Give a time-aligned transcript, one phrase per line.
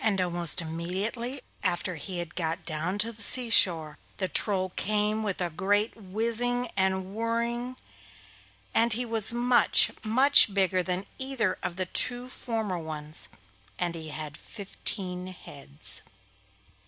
[0.03, 5.39] Almost immediately after he had got down to the sea shore the Troll came with
[5.39, 7.77] a great whizzing and whirring,
[8.73, 13.27] and he was much, much bigger than either of the two former ones,
[13.77, 16.01] and he had fifteen heads.